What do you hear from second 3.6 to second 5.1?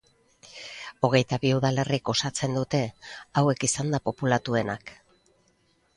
izanda populatuenak.